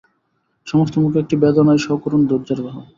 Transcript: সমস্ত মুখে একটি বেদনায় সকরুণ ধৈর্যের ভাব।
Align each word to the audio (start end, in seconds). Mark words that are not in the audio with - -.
সমস্ত 0.67 0.93
মুখে 0.97 1.17
একটি 1.19 1.35
বেদনায় 1.43 1.81
সকরুণ 1.87 2.21
ধৈর্যের 2.29 2.59
ভাব। 2.65 2.77